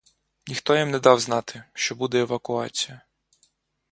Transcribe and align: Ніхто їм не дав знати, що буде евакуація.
Ніхто 0.47 0.75
їм 0.75 0.91
не 0.91 0.99
дав 0.99 1.19
знати, 1.19 1.63
що 1.73 1.95
буде 1.95 2.19
евакуація. 2.19 3.01